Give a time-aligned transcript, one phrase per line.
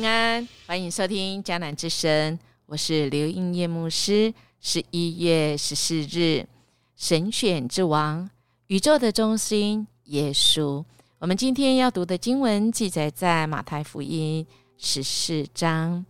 [0.00, 4.32] 平安，欢迎收听迦南之声，我是刘英叶牧师。
[4.58, 6.48] 十一月十四日，
[6.96, 8.30] 神选之王，
[8.68, 10.82] 宇宙的中心，耶稣。
[11.18, 14.46] 我们今天要读的经文记载在马太福音
[14.78, 16.06] 十四章。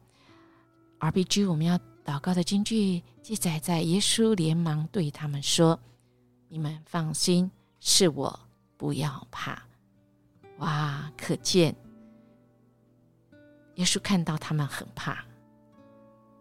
[1.00, 5.76] RPG，我们要祷告的经句记载在耶稣连忙对他们说
[6.46, 8.38] ：“你们放心，是我，
[8.76, 9.60] 不要怕。”
[10.58, 11.74] 哇，可见。
[13.80, 15.24] 耶稣看到他们很怕，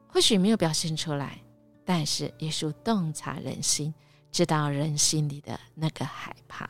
[0.09, 1.41] 或许没有表现出来，
[1.85, 3.93] 但是耶稣洞察人心，
[4.29, 6.69] 知道人心里的那个害怕。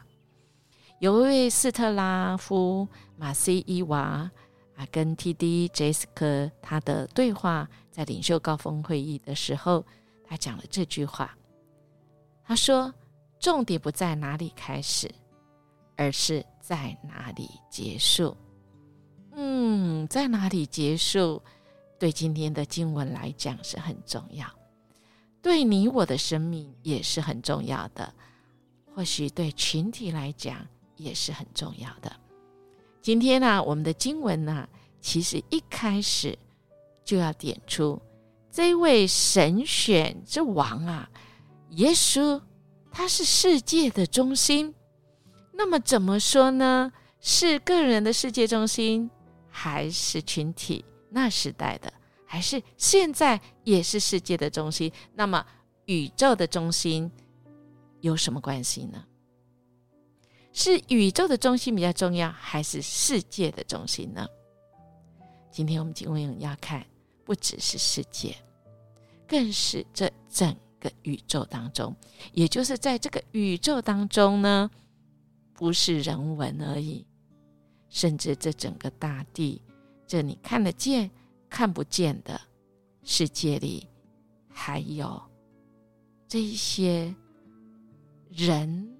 [0.99, 2.87] 有一位斯特拉夫
[3.17, 4.29] 马西伊娃
[4.75, 5.67] 啊，跟 T.D.
[5.69, 9.83] 杰斯克他的对话，在领袖高峰会议的时候，
[10.23, 11.35] 他讲了这句话。
[12.43, 12.93] 他说
[13.41, 15.09] ：“重点不在哪里开始，
[15.97, 18.37] 而是在哪里结束。”
[19.41, 21.41] 嗯，在哪里结束，
[21.97, 24.45] 对今天的经文来讲是很重要，
[25.41, 28.13] 对你我的生命也是很重要的，
[28.93, 32.13] 或许对群体来讲也是很重要的。
[33.01, 34.67] 今天呢，我们的经文呢，
[34.99, 36.37] 其实一开始
[37.05, 37.97] 就要点出
[38.51, 41.09] 这位神选之王啊，
[41.69, 42.41] 耶稣，
[42.91, 44.75] 他是世界的中心。
[45.53, 46.91] 那么怎么说呢？
[47.21, 49.09] 是个人的世界中心？
[49.61, 51.91] 还是群体那时代的，
[52.25, 54.89] 还是现在也是世界的中心？
[55.13, 55.45] 那么
[55.83, 57.11] 宇宙的中心
[57.99, 59.03] 有什么关系呢？
[60.53, 64.25] 是宇宙的中心比较重要，还是世界的中心呢？
[65.51, 66.85] 今天我们经文要看，
[67.25, 68.33] 不只是世界，
[69.27, 71.93] 更是这整个宇宙当中，
[72.31, 74.71] 也就是在这个宇宙当中呢，
[75.51, 77.05] 不是人文而已。
[77.89, 79.61] 甚至这整个大地，
[80.07, 81.09] 这你看得见、
[81.49, 82.39] 看不见的
[83.03, 83.87] 世界里，
[84.47, 85.21] 还有
[86.27, 87.13] 这一些
[88.29, 88.95] 人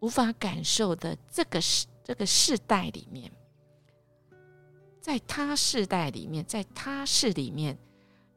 [0.00, 3.30] 无法感受的这个世这个世代里面，
[5.00, 7.78] 在他世代里面，在他世里面，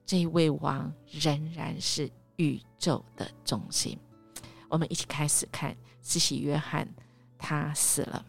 [0.06, 3.98] 这位王仍然是宇宙的中心。
[4.68, 6.88] 我们一起开始看，慈禧约翰
[7.38, 8.26] 他死了。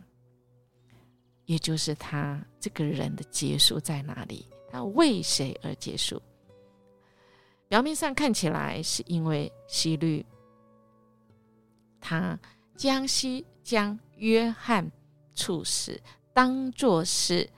[1.46, 4.48] 也就是他这个人的结束在哪里？
[4.70, 6.20] 他为谁而结束？
[7.68, 10.24] 表面上看起来是因为希律，
[12.00, 12.38] 他
[12.76, 14.90] 将西将约翰
[15.34, 16.00] 处死，
[16.32, 17.48] 当做是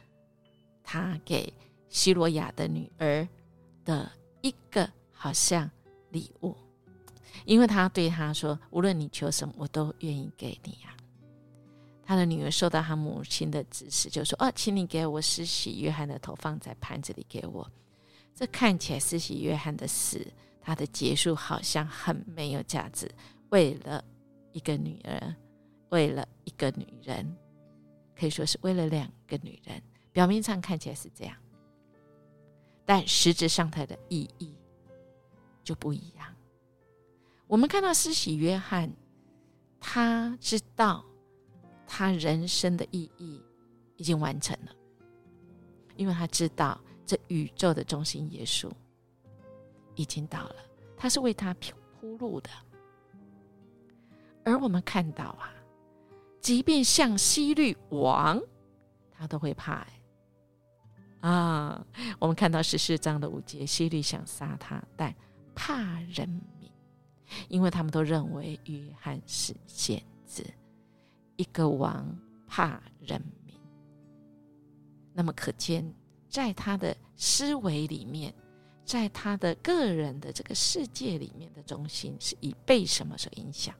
[0.82, 1.52] 他给
[1.88, 3.26] 希罗亚的女儿
[3.84, 4.10] 的
[4.42, 5.70] 一个好像
[6.10, 6.56] 礼物，
[7.44, 10.95] 因为他对他说：“无论你求什么，我都愿意给你呀。”
[12.06, 17.68] 他的女儿受到他母亲的指示，就说：“哦，请你给我施洗约翰的头放在盘子里给我。”
[18.32, 20.24] 这看起来施洗约翰的死，
[20.60, 23.10] 他的结束好像很没有价值。
[23.48, 24.04] 为了
[24.52, 25.34] 一个女儿，
[25.88, 27.36] 为了一个女人，
[28.16, 29.82] 可以说是为了两个女人。
[30.12, 31.36] 表面上看起来是这样，
[32.84, 34.54] 但实质上它的意义
[35.64, 36.32] 就不一样。
[37.48, 38.92] 我们看到施洗约翰，
[39.80, 41.04] 他知道。
[41.86, 43.42] 他人生的意义
[43.96, 44.72] 已经完成了，
[45.96, 48.70] 因为他知道这宇宙的中心耶稣
[49.94, 50.56] 已经到了，
[50.96, 52.50] 他是为他铺路的。
[54.44, 55.52] 而我们看到啊，
[56.40, 58.40] 即便像西律王，
[59.10, 59.86] 他都会怕
[61.20, 61.84] 啊。
[62.18, 65.14] 我们看到十四章的五节，西律想杀他，但
[65.54, 66.28] 怕人
[66.60, 66.70] 民，
[67.48, 70.44] 因为他们都认为约翰是先知。
[71.36, 72.06] 一个王
[72.46, 73.54] 怕人民，
[75.12, 75.94] 那么可见，
[76.28, 78.34] 在他的思维里面，
[78.84, 83.74] 在他的个人的这个世界里面的中心，是以被什么所影响？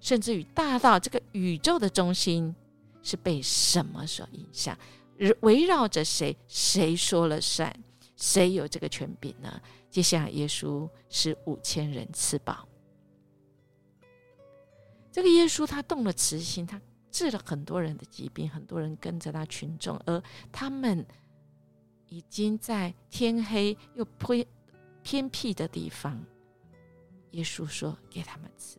[0.00, 2.54] 甚至于大到这个宇宙的中心
[3.02, 4.78] 是被什么所影响？
[5.40, 6.36] 围绕着谁？
[6.46, 7.74] 谁说了算？
[8.14, 9.60] 谁有这个权柄呢？
[9.90, 12.68] 接下来，耶稣是五千人吃饱。
[15.10, 20.22] 这个耶稣他动了慈心，他治了很多人的疾病，很多人跟着他群众，而
[20.52, 21.04] 他们
[22.06, 24.46] 已经在天黑又偏
[25.02, 26.22] 偏僻的地方。
[27.32, 28.78] 耶稣说：“给他们吃。”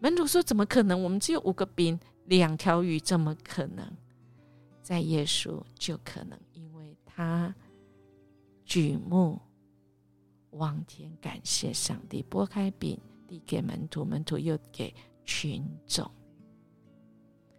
[0.00, 1.02] 门徒说：“怎么可能？
[1.02, 3.90] 我们只有五个饼，两条鱼，怎么可能？”
[4.82, 7.54] 在耶稣就可能，因为他
[8.64, 9.40] 举目
[10.50, 12.98] 望天，感谢上帝，拨开饼。
[13.28, 14.92] 递给门徒，门徒又给
[15.24, 16.10] 群众。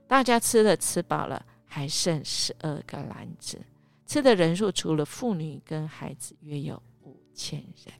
[0.07, 3.61] 大家吃了吃饱了，还剩十二个篮子。
[4.07, 7.93] 吃的人数除了妇女跟孩子，约有五千人。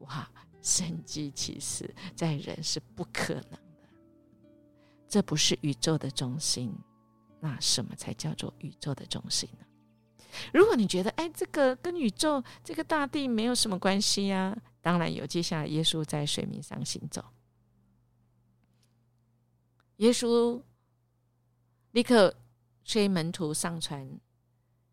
[0.00, 0.30] 哇，
[0.60, 3.88] 神迹其实在人是不可能的。
[5.08, 6.70] 这不是宇宙的中心，
[7.40, 9.64] 那什么才叫做宇宙的中心呢？
[10.52, 14.54] 如果你觉得，哎，这个跟宇宙、这个大地没有什么关系呀，
[14.86, 15.26] 当然有。
[15.26, 17.24] 接下来，耶稣在水面上行走，
[19.96, 20.62] 耶稣
[21.90, 22.32] 立刻
[22.84, 24.08] 催门徒上船，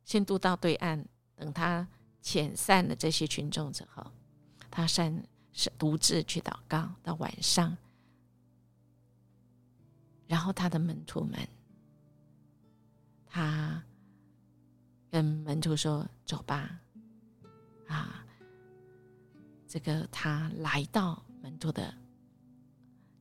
[0.04, 1.08] 先渡到对岸。
[1.36, 1.88] 等他
[2.24, 4.04] 遣散了这些群众之后，
[4.72, 6.90] 他善是独自去祷告。
[7.04, 7.78] 到晚上，
[10.26, 11.48] 然后他的门徒们，
[13.28, 13.84] 他。
[15.12, 16.80] 跟门徒说：“走吧，
[17.88, 18.23] 啊，
[19.74, 21.92] 这个他来到门徒的，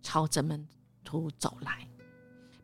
[0.03, 0.69] 朝着门
[1.03, 1.89] 徒走来。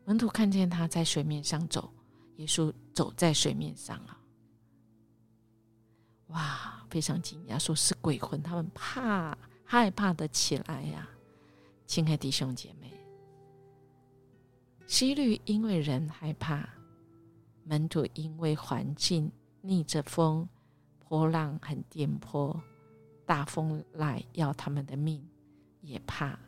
[0.05, 1.91] 门徒看见他在水面上走，
[2.35, 4.21] 耶稣走在水面上啊，
[6.27, 11.09] 哇，非常惊讶，说是鬼魂，他们怕害怕的起来呀。
[11.87, 12.93] 亲爱的弟兄姐妹，
[14.85, 16.69] 希律因为人害怕。”
[17.65, 19.31] 门徒因为环境
[19.61, 20.47] 逆着风，
[20.99, 22.55] 波浪很颠簸，
[23.29, 25.23] 大风来要他们的命，
[25.81, 26.39] 也怕。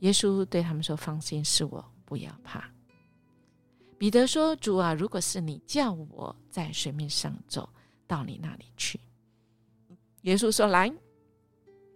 [0.00, 2.68] 耶稣对他们说：“放心，是我，不要怕。”
[3.96, 7.68] 彼得说：“主啊，如果是你叫我在水面上走
[8.08, 8.98] 到你那里去。”
[10.22, 10.92] 耶稣说：“来。”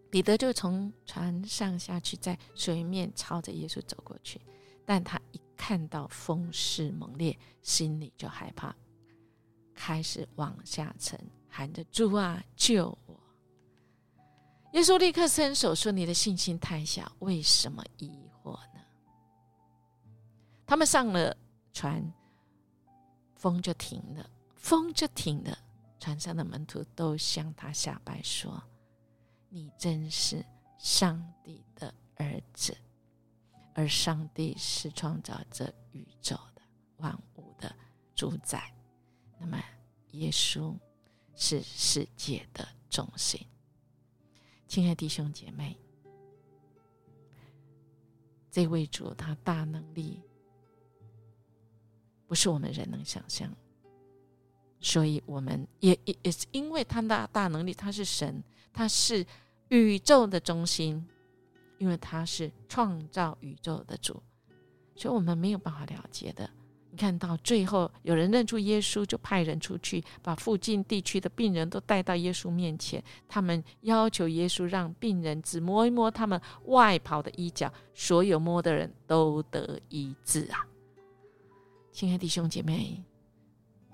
[0.08, 4.40] 彼得就从船上下去，在水面朝着耶稣走过去，
[4.86, 5.40] 但他一。
[5.62, 8.74] 看到风势猛烈，心里就害怕，
[9.74, 11.20] 开始往下沉，
[11.50, 12.96] 喊着：“主啊，救！”
[14.72, 18.80] 耶稣立刻伸手说：“你的信心太小，为什么疑惑呢？”
[20.64, 21.36] 他们上了
[21.72, 22.12] 船，
[23.34, 25.58] 风就停了，风就停了。
[25.98, 28.62] 船上的门徒都向他下拜说
[29.50, 30.44] ：“你真是
[30.78, 32.76] 上帝的儿子。”
[33.74, 36.62] 而上帝是创造这宇宙的
[36.98, 37.74] 万物的
[38.14, 38.74] 主宰，
[39.38, 39.62] 那么
[40.12, 40.76] 耶稣
[41.34, 43.46] 是世界的中心。
[44.70, 45.76] 亲爱弟兄姐妹，
[48.52, 50.22] 这位主他大能力
[52.28, 53.52] 不是我们人能想象，
[54.78, 58.40] 所以我们也也也是因为他的大能力，他是神，
[58.72, 59.26] 他是
[59.70, 61.04] 宇宙的中心。
[61.78, 64.22] 因为他是创造宇宙的主，
[64.94, 66.48] 所以我们没有办法了解的。
[66.92, 73.02] 你看到最后，有人认出耶稣，就派人出去，把附近地区的病人都带到耶稣面前。
[73.28, 80.66] 他们要求耶稣让病人只摸一摸他们外袍的衣角，所有摸的人都得医治啊！
[81.92, 83.00] 亲爱的弟兄姐妹，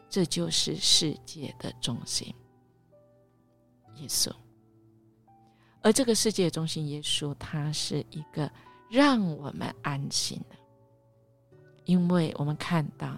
[0.08, 2.34] 这就是世界的中心，
[3.96, 4.32] 耶稣。
[5.82, 8.50] 而这个世界中心，耶稣他是一个
[8.90, 10.56] 让我们安心的，
[11.86, 13.16] 因为我们看到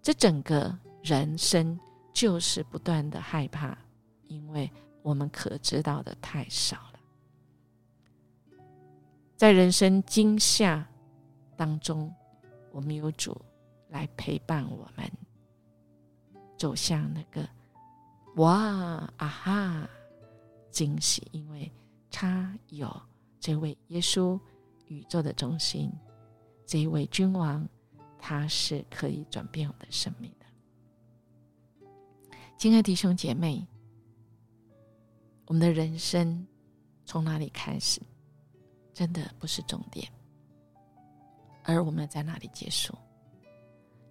[0.00, 1.78] 这整个人生
[2.12, 3.76] 就是不断的害怕，
[4.28, 4.70] 因为
[5.02, 7.00] 我们可知道的太少了。
[9.36, 10.86] 在人生惊吓
[11.56, 12.14] 当中，
[12.70, 13.36] 我们有主
[13.88, 15.10] 来陪伴我们，
[16.56, 17.48] 走向那个
[18.36, 18.54] 哇
[19.16, 19.88] 啊哈。
[20.70, 21.70] 惊喜，因为
[22.10, 22.90] 他有
[23.38, 24.40] 这位耶稣，
[24.86, 25.92] 宇宙的中心，
[26.66, 27.68] 这一位君王，
[28.18, 30.46] 他是可以转变我们的生命的。
[32.56, 33.66] 亲爱的弟兄姐妹，
[35.46, 36.46] 我们的人生
[37.04, 38.00] 从哪里开始，
[38.94, 40.08] 真的不是重点，
[41.64, 42.96] 而我们在哪里结束？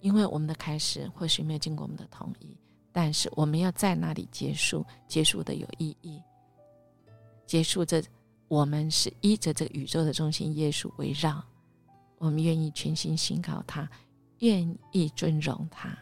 [0.01, 2.57] 因为我们的开始或许没有经过我们的同意，
[2.91, 6.21] 但是我们要在哪里结束，结束的有意义。
[7.45, 8.03] 结束这，
[8.47, 11.43] 我们是依着这个宇宙的中心耶稣围绕，
[12.21, 13.89] 我们愿意全心信靠他，
[14.41, 15.97] 愿意尊荣他，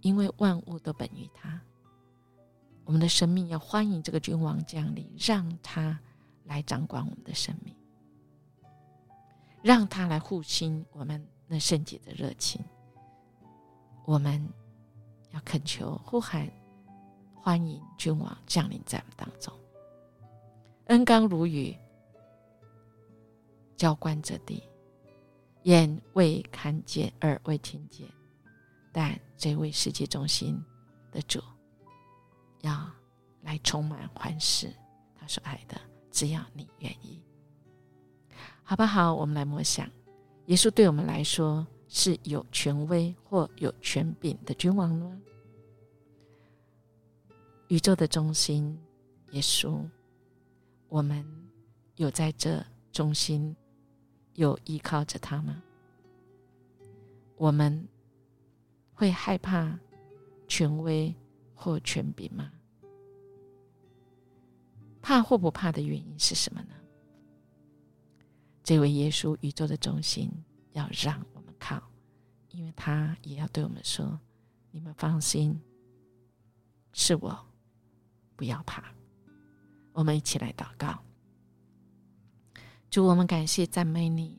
[0.00, 1.60] 因为万物都本于他。
[2.84, 5.96] 我们的生命要欢迎这个君王降临，让他
[6.42, 7.72] 来掌管我们的生命，
[9.62, 12.60] 让他来护心我们那圣洁的热情。
[14.04, 14.44] 我们
[15.30, 16.50] 要恳求呼喊，
[17.32, 19.54] 欢迎君王降临在我们当中。
[20.86, 21.78] 恩刚如雨，
[23.82, 24.62] 浇灌着地，
[25.64, 28.06] 眼未看见，耳未听见，
[28.92, 30.56] 但这位世界中心
[31.10, 31.42] 的主
[32.60, 32.88] 要
[33.40, 34.72] 来充满欢喜。
[35.16, 35.76] 他说：“爱的，
[36.12, 37.20] 只要你愿意，
[38.62, 39.90] 好不好？”我们来默想，
[40.46, 45.20] 耶稣对我们来说是有权威或有权柄的君王吗？
[47.66, 48.80] 宇宙的中心，
[49.32, 49.84] 耶稣，
[50.88, 51.26] 我们
[51.96, 53.56] 有在这中心
[54.42, 55.62] 有依靠着他吗？
[57.36, 57.88] 我们
[58.92, 59.78] 会害怕
[60.48, 61.14] 权威
[61.54, 62.52] 或权柄吗？
[65.00, 66.74] 怕或不怕的原因是什么呢？
[68.64, 70.28] 这位耶稣，宇宙的中心，
[70.72, 71.80] 要让我们靠，
[72.50, 74.18] 因为他也要对我们说
[74.72, 75.60] ：“你们放心，
[76.92, 77.46] 是我。”
[78.34, 78.92] 不要怕，
[79.92, 81.00] 我们一起来祷告。
[82.92, 84.38] 主，我们感谢赞美你。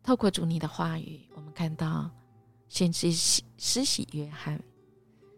[0.00, 2.08] 透过主你的话语，我们看到
[2.68, 4.62] 先知施洗约翰，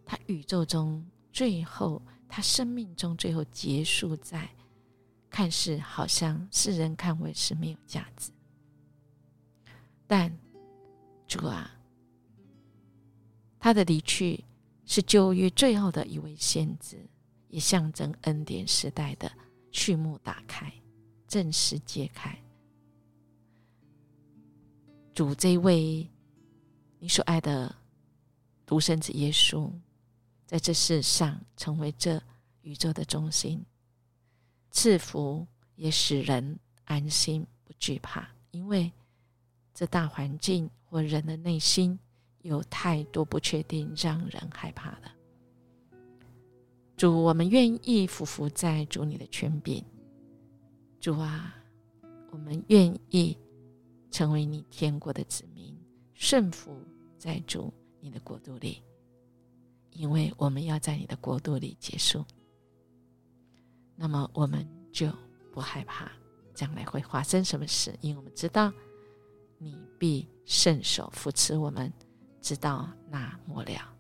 [0.05, 1.03] 他宇宙中
[1.33, 4.47] 最后，他生命中最后结束在
[5.31, 8.31] 看似好像世人看为是没有价值，
[10.07, 10.31] 但
[11.27, 11.75] 主啊，
[13.59, 14.45] 他的离去
[14.85, 16.99] 是旧约最后的一位先知。
[17.49, 19.33] 也象征恩典时代的
[19.73, 20.71] 序幕打开，
[21.29, 22.37] 正式揭开。
[25.15, 26.09] 主这位
[26.99, 27.75] 你所爱的
[28.65, 29.71] 独生子耶稣，
[30.47, 32.21] 在这世上成为这
[32.63, 33.65] 宇宙的中心，
[34.71, 38.91] 赐福也使人安心不惧怕，因为
[39.75, 41.99] 这大环境或人的内心
[42.43, 45.11] 有太多不确定，让人害怕的。
[46.97, 49.85] 主，我们愿意匍匐在主你的权柄。
[51.01, 51.55] 主啊，
[52.31, 53.37] 我们愿意
[54.11, 55.77] 成为你天国的子民，
[56.13, 56.77] 顺服
[57.17, 58.83] 在主你的国度里，
[59.91, 62.25] 因为我们要在你的国度里结束。
[63.95, 65.11] 那么我们就
[65.53, 66.11] 不害怕
[66.55, 68.73] 将来会发生什么事，因为我们知道
[69.59, 71.93] 你必伸手扶持我们，
[72.41, 73.95] 直到那末了。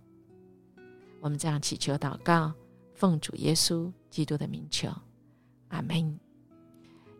[1.20, 2.52] 我们这样祈求祷告。
[2.94, 4.90] 奉主耶稣基督的名求，
[5.68, 6.18] 阿门。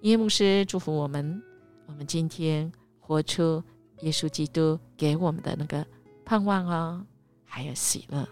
[0.02, 1.42] 耶牧师祝福我们，
[1.86, 3.62] 我们今天活出
[4.02, 5.84] 耶稣基督给我们的那个
[6.24, 7.04] 盼望哦，
[7.44, 8.26] 还有喜乐。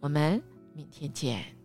[0.00, 0.42] 我们
[0.72, 1.57] 明天见。